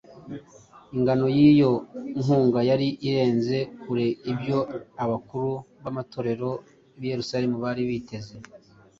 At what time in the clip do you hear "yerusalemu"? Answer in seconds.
7.11-7.55